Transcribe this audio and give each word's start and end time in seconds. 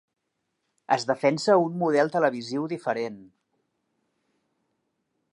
Es 0.95 1.03
defensa 1.09 1.57
un 1.65 1.75
model 1.83 2.09
televisiu 2.15 2.65
diferent. 2.71 3.19